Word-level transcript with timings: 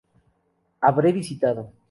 Habré 0.81 1.11
visitado 1.11 1.71